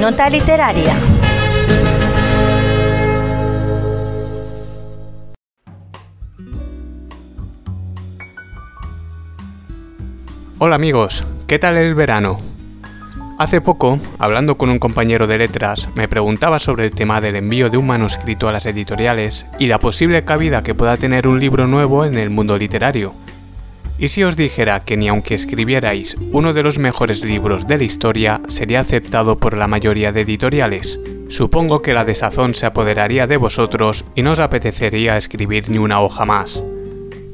Nota 0.00 0.30
literaria. 0.30 0.96
Hola 10.58 10.76
amigos, 10.76 11.26
¿qué 11.46 11.58
tal 11.58 11.76
el 11.76 11.94
verano? 11.94 12.40
Hace 13.38 13.60
poco, 13.60 14.00
hablando 14.18 14.56
con 14.56 14.70
un 14.70 14.78
compañero 14.78 15.26
de 15.26 15.36
letras, 15.36 15.90
me 15.94 16.08
preguntaba 16.08 16.58
sobre 16.58 16.86
el 16.86 16.92
tema 16.92 17.20
del 17.20 17.36
envío 17.36 17.68
de 17.68 17.76
un 17.76 17.86
manuscrito 17.86 18.48
a 18.48 18.52
las 18.52 18.64
editoriales 18.64 19.46
y 19.58 19.66
la 19.66 19.78
posible 19.78 20.24
cabida 20.24 20.62
que 20.62 20.74
pueda 20.74 20.96
tener 20.96 21.28
un 21.28 21.40
libro 21.40 21.66
nuevo 21.66 22.06
en 22.06 22.16
el 22.16 22.30
mundo 22.30 22.56
literario. 22.56 23.14
¿Y 24.00 24.08
si 24.08 24.24
os 24.24 24.34
dijera 24.34 24.80
que 24.80 24.96
ni 24.96 25.08
aunque 25.08 25.34
escribierais 25.34 26.16
uno 26.32 26.54
de 26.54 26.62
los 26.62 26.78
mejores 26.78 27.22
libros 27.22 27.66
de 27.66 27.76
la 27.76 27.84
historia 27.84 28.40
sería 28.48 28.80
aceptado 28.80 29.38
por 29.38 29.54
la 29.54 29.68
mayoría 29.68 30.10
de 30.10 30.22
editoriales? 30.22 30.98
Supongo 31.28 31.82
que 31.82 31.92
la 31.92 32.06
desazón 32.06 32.54
se 32.54 32.64
apoderaría 32.64 33.26
de 33.26 33.36
vosotros 33.36 34.06
y 34.14 34.22
no 34.22 34.32
os 34.32 34.40
apetecería 34.40 35.18
escribir 35.18 35.68
ni 35.68 35.76
una 35.76 36.00
hoja 36.00 36.24
más. 36.24 36.64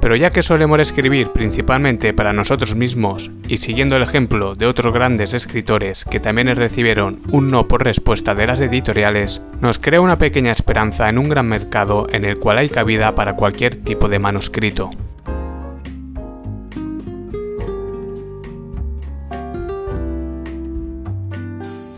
Pero 0.00 0.16
ya 0.16 0.30
que 0.30 0.42
solemos 0.42 0.80
escribir 0.80 1.30
principalmente 1.30 2.12
para 2.12 2.32
nosotros 2.32 2.74
mismos 2.74 3.30
y 3.46 3.58
siguiendo 3.58 3.94
el 3.94 4.02
ejemplo 4.02 4.56
de 4.56 4.66
otros 4.66 4.92
grandes 4.92 5.34
escritores 5.34 6.04
que 6.04 6.18
también 6.18 6.54
recibieron 6.56 7.20
un 7.30 7.52
no 7.52 7.68
por 7.68 7.84
respuesta 7.84 8.34
de 8.34 8.48
las 8.48 8.60
editoriales, 8.60 9.42
nos 9.60 9.78
crea 9.78 10.00
una 10.00 10.18
pequeña 10.18 10.50
esperanza 10.50 11.08
en 11.08 11.18
un 11.18 11.28
gran 11.28 11.46
mercado 11.46 12.08
en 12.10 12.24
el 12.24 12.40
cual 12.40 12.58
hay 12.58 12.68
cabida 12.68 13.14
para 13.14 13.36
cualquier 13.36 13.76
tipo 13.76 14.08
de 14.08 14.18
manuscrito. 14.18 14.90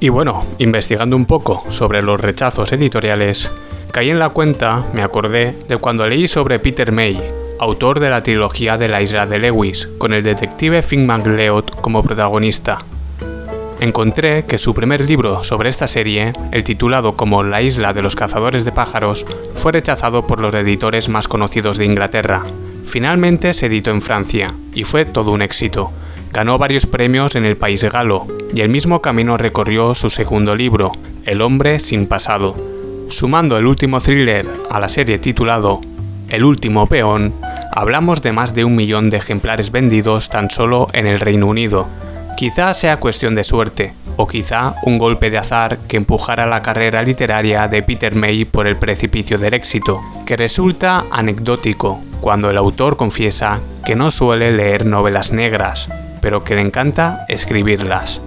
Y 0.02 0.08
bueno, 0.08 0.42
investigando 0.56 1.14
un 1.14 1.26
poco 1.26 1.62
sobre 1.68 2.00
los 2.00 2.18
rechazos 2.18 2.72
editoriales, 2.72 3.52
caí 3.92 4.08
en 4.08 4.18
la 4.18 4.30
cuenta, 4.30 4.82
me 4.94 5.02
acordé, 5.02 5.54
de 5.68 5.76
cuando 5.76 6.06
leí 6.06 6.26
sobre 6.26 6.58
Peter 6.58 6.90
May, 6.90 7.20
autor 7.58 8.00
de 8.00 8.08
la 8.08 8.22
trilogía 8.22 8.78
de 8.78 8.88
la 8.88 9.02
isla 9.02 9.26
de 9.26 9.38
Lewis, 9.38 9.90
con 9.98 10.14
el 10.14 10.22
detective 10.22 10.80
Finn 10.80 11.06
McLeod 11.06 11.66
como 11.82 12.02
protagonista. 12.02 12.78
Encontré 13.80 14.46
que 14.46 14.56
su 14.56 14.72
primer 14.72 15.04
libro 15.04 15.44
sobre 15.44 15.68
esta 15.68 15.86
serie, 15.86 16.32
el 16.50 16.64
titulado 16.64 17.14
como 17.14 17.42
La 17.42 17.60
isla 17.60 17.92
de 17.92 18.00
los 18.00 18.16
cazadores 18.16 18.64
de 18.64 18.72
pájaros, 18.72 19.26
fue 19.54 19.72
rechazado 19.72 20.26
por 20.26 20.40
los 20.40 20.54
editores 20.54 21.10
más 21.10 21.28
conocidos 21.28 21.76
de 21.76 21.84
Inglaterra. 21.84 22.42
Finalmente 22.86 23.52
se 23.52 23.66
editó 23.66 23.90
en 23.90 24.00
Francia, 24.00 24.54
y 24.72 24.84
fue 24.84 25.04
todo 25.04 25.32
un 25.32 25.42
éxito. 25.42 25.92
Ganó 26.32 26.58
varios 26.58 26.86
premios 26.86 27.34
en 27.36 27.44
el 27.44 27.56
país 27.56 27.84
galo, 27.84 28.26
y 28.54 28.60
el 28.60 28.68
mismo 28.68 29.02
camino 29.02 29.36
recorrió 29.36 29.94
su 29.94 30.10
segundo 30.10 30.54
libro, 30.54 30.92
El 31.24 31.42
hombre 31.42 31.78
sin 31.78 32.06
pasado. 32.06 32.56
Sumando 33.08 33.58
el 33.58 33.66
último 33.66 34.00
thriller 34.00 34.46
a 34.70 34.78
la 34.78 34.88
serie 34.88 35.18
titulado 35.18 35.80
el 36.30 36.44
último 36.44 36.86
peón, 36.86 37.34
hablamos 37.72 38.22
de 38.22 38.32
más 38.32 38.54
de 38.54 38.64
un 38.64 38.76
millón 38.76 39.10
de 39.10 39.16
ejemplares 39.16 39.72
vendidos 39.72 40.28
tan 40.28 40.48
solo 40.48 40.86
en 40.92 41.08
el 41.08 41.18
Reino 41.18 41.46
Unido. 41.46 41.88
Quizá 42.36 42.72
sea 42.72 43.00
cuestión 43.00 43.34
de 43.34 43.42
suerte, 43.42 43.92
o 44.16 44.28
quizá 44.28 44.76
un 44.84 44.96
golpe 44.98 45.30
de 45.30 45.38
azar 45.38 45.78
que 45.88 45.96
empujara 45.96 46.46
la 46.46 46.62
carrera 46.62 47.02
literaria 47.02 47.66
de 47.66 47.82
Peter 47.82 48.14
May 48.14 48.44
por 48.44 48.68
el 48.68 48.76
precipicio 48.76 49.38
del 49.38 49.54
éxito, 49.54 50.00
que 50.24 50.36
resulta 50.36 51.04
anecdótico 51.10 52.00
cuando 52.20 52.48
el 52.48 52.56
autor 52.56 52.96
confiesa 52.96 53.58
que 53.84 53.96
no 53.96 54.12
suele 54.12 54.52
leer 54.52 54.86
novelas 54.86 55.32
negras, 55.32 55.88
pero 56.20 56.44
que 56.44 56.54
le 56.54 56.62
encanta 56.62 57.24
escribirlas. 57.28 58.22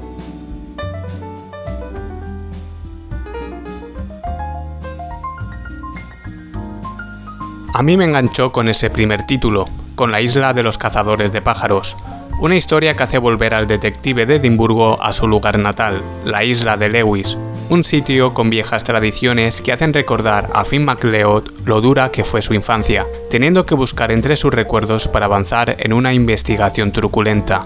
A 7.74 7.82
mí 7.82 7.98
me 7.98 8.06
enganchó 8.06 8.52
con 8.52 8.70
ese 8.70 8.92
primer 8.92 9.24
título, 9.24 9.68
con 9.96 10.12
la 10.12 10.22
isla 10.22 10.54
de 10.54 10.62
los 10.62 10.78
cazadores 10.78 11.32
de 11.32 11.42
pájaros, 11.42 11.98
una 12.40 12.56
historia 12.56 12.96
que 12.96 13.04
hace 13.04 13.18
volver 13.18 13.54
al 13.54 13.68
detective 13.68 14.26
de 14.26 14.36
Edimburgo 14.36 15.02
a 15.02 15.12
su 15.12 15.28
lugar 15.28 15.58
natal, 15.58 16.04
la 16.24 16.44
isla 16.44 16.78
de 16.78 16.90
Lewis, 16.90 17.38
un 17.70 17.84
sitio 17.84 18.34
con 18.34 18.50
viejas 18.50 18.84
tradiciones 18.84 19.62
que 19.62 19.72
hacen 19.72 19.94
recordar 19.94 20.50
a 20.54 20.66
Finn 20.66 20.86
MacLeod 20.86 21.46
lo 21.66 21.82
dura 21.82 22.12
que 22.12 22.24
fue 22.24 22.42
su 22.42 22.54
infancia, 22.54 23.08
teniendo 23.30 23.66
que 23.66 23.76
buscar 23.76 24.12
entre 24.12 24.36
sus 24.36 24.54
recuerdos 24.54 25.08
para 25.08 25.26
avanzar 25.26 25.76
en 25.80 25.94
una 25.94 26.14
investigación 26.14 26.92
truculenta. 26.92 27.64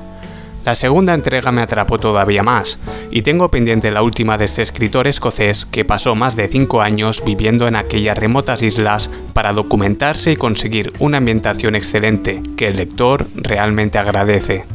La 0.67 0.75
segunda 0.75 1.13
entrega 1.13 1.53
me 1.53 1.61
atrapó 1.61 1.97
todavía 1.97 2.43
más, 2.43 2.77
y 3.09 3.21
tengo 3.21 3.49
pendiente 3.49 3.89
la 3.89 4.01
última 4.01 4.37
de 4.37 4.43
este 4.43 4.61
escritor 4.61 5.07
escocés 5.07 5.65
que 5.65 5.85
pasó 5.85 6.13
más 6.13 6.35
de 6.35 6.49
5 6.49 6.81
años 6.81 7.23
viviendo 7.25 7.69
en 7.69 7.77
aquellas 7.77 8.17
remotas 8.17 8.63
islas 8.63 9.09
para 9.31 9.53
documentarse 9.53 10.33
y 10.33 10.35
conseguir 10.35 10.91
una 10.99 11.19
ambientación 11.19 11.73
excelente 11.75 12.43
que 12.57 12.67
el 12.67 12.75
lector 12.75 13.27
realmente 13.33 13.97
agradece. 13.97 14.65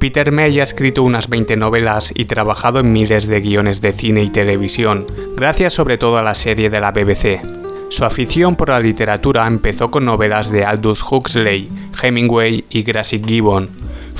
Peter 0.00 0.32
May 0.32 0.58
ha 0.58 0.64
escrito 0.64 1.04
unas 1.04 1.28
20 1.28 1.56
novelas 1.56 2.12
y 2.12 2.24
trabajado 2.24 2.80
en 2.80 2.90
miles 2.90 3.28
de 3.28 3.40
guiones 3.40 3.80
de 3.80 3.92
cine 3.92 4.24
y 4.24 4.30
televisión, 4.30 5.06
gracias 5.36 5.74
sobre 5.74 5.96
todo 5.96 6.18
a 6.18 6.22
la 6.22 6.34
serie 6.34 6.70
de 6.70 6.80
la 6.80 6.90
BBC. 6.90 7.40
Su 7.88 8.04
afición 8.04 8.56
por 8.56 8.70
la 8.70 8.80
literatura 8.80 9.46
empezó 9.46 9.92
con 9.92 10.04
novelas 10.04 10.50
de 10.50 10.64
Aldous 10.64 11.04
Huxley, 11.08 11.68
Hemingway 12.02 12.64
y 12.70 12.82
Gracie 12.82 13.22
Gibbon, 13.24 13.68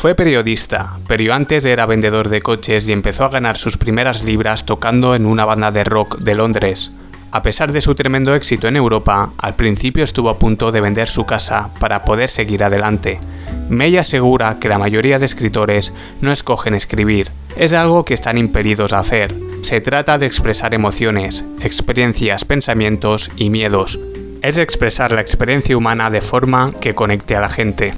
fue 0.00 0.14
periodista, 0.14 0.96
pero 1.06 1.34
antes 1.34 1.66
era 1.66 1.84
vendedor 1.84 2.30
de 2.30 2.40
coches 2.40 2.88
y 2.88 2.92
empezó 2.92 3.26
a 3.26 3.28
ganar 3.28 3.58
sus 3.58 3.76
primeras 3.76 4.24
libras 4.24 4.64
tocando 4.64 5.14
en 5.14 5.26
una 5.26 5.44
banda 5.44 5.72
de 5.72 5.84
rock 5.84 6.20
de 6.20 6.34
Londres. 6.34 6.92
A 7.32 7.42
pesar 7.42 7.70
de 7.70 7.82
su 7.82 7.94
tremendo 7.94 8.34
éxito 8.34 8.66
en 8.66 8.76
Europa, 8.76 9.34
al 9.36 9.56
principio 9.56 10.02
estuvo 10.02 10.30
a 10.30 10.38
punto 10.38 10.72
de 10.72 10.80
vender 10.80 11.06
su 11.06 11.26
casa 11.26 11.68
para 11.80 12.02
poder 12.06 12.30
seguir 12.30 12.64
adelante. 12.64 13.20
May 13.68 13.98
asegura 13.98 14.58
que 14.58 14.70
la 14.70 14.78
mayoría 14.78 15.18
de 15.18 15.26
escritores 15.26 15.92
no 16.22 16.32
escogen 16.32 16.72
escribir, 16.72 17.30
es 17.54 17.74
algo 17.74 18.06
que 18.06 18.14
están 18.14 18.38
impedidos 18.38 18.94
a 18.94 19.00
hacer. 19.00 19.36
Se 19.60 19.82
trata 19.82 20.16
de 20.16 20.24
expresar 20.24 20.72
emociones, 20.72 21.44
experiencias, 21.60 22.46
pensamientos 22.46 23.30
y 23.36 23.50
miedos. 23.50 24.00
Es 24.40 24.56
expresar 24.56 25.12
la 25.12 25.20
experiencia 25.20 25.76
humana 25.76 26.08
de 26.08 26.22
forma 26.22 26.72
que 26.80 26.94
conecte 26.94 27.36
a 27.36 27.42
la 27.42 27.50
gente. 27.50 27.92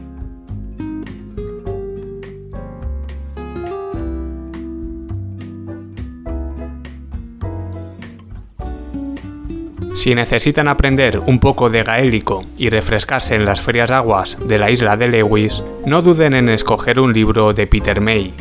Si 10.02 10.16
necesitan 10.16 10.66
aprender 10.66 11.20
un 11.20 11.38
poco 11.38 11.70
de 11.70 11.84
gaélico 11.84 12.42
y 12.58 12.70
refrescarse 12.70 13.36
en 13.36 13.44
las 13.44 13.60
frías 13.60 13.92
aguas 13.92 14.36
de 14.44 14.58
la 14.58 14.68
isla 14.68 14.96
de 14.96 15.06
Lewis, 15.06 15.62
no 15.86 16.02
duden 16.02 16.34
en 16.34 16.48
escoger 16.48 16.98
un 16.98 17.12
libro 17.12 17.52
de 17.52 17.68
Peter 17.68 18.00
May. 18.00 18.34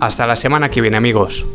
Hasta 0.00 0.26
la 0.26 0.36
semana 0.36 0.68
que 0.68 0.82
viene 0.82 0.98
amigos. 0.98 1.46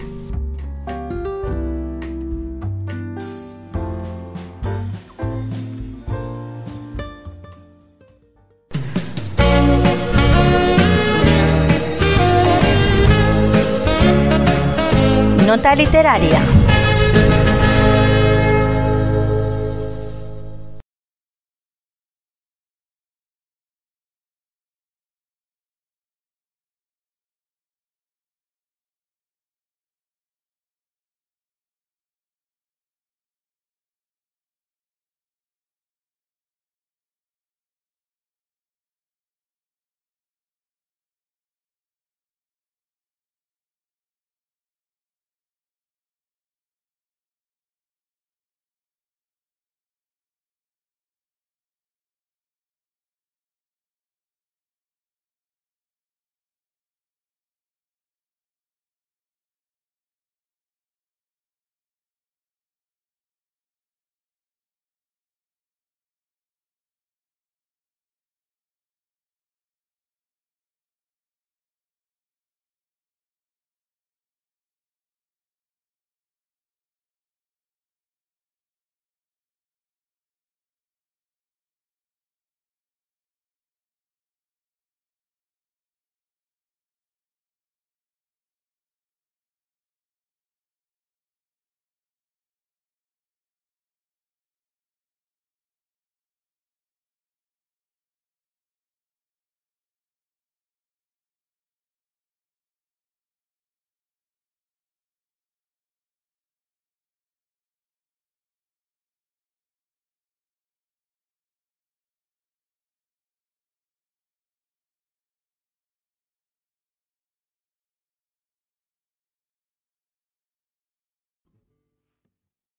Nota 15.45 15.75
literaria. 15.75 16.64